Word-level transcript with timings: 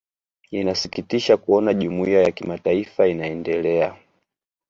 inasikitisha 0.51 1.37
kuona 1.37 1.73
jumuiya 1.73 2.21
ya 2.23 2.31
kimataifa 2.31 3.07
inaendelea 3.07 3.95